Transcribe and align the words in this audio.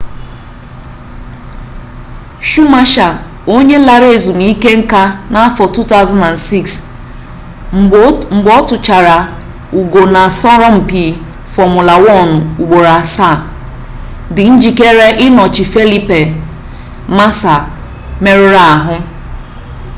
schumacher 2.47 3.11
onye 3.55 3.77
lara 3.87 4.07
ezmuike-nka 4.17 5.01
na 5.31 5.39
afo 5.47 5.63
2006 5.65 6.73
mgbe 8.41 8.51
otuchaara 8.59 9.17
ugo 9.79 10.01
na 10.13 10.19
asoroma-mpi 10.29 11.03
fomula 11.53 11.93
1 11.97 12.31
ugboro 12.63 12.91
asaa 13.01 13.37
di 14.33 14.43
njikere 14.53 15.07
inochi 15.25 15.63
felipe 15.73 16.19
massa 17.17 17.53
meruru-ahu 18.23 18.95